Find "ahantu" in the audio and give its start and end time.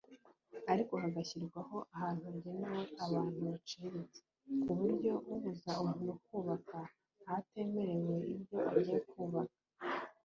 1.95-2.23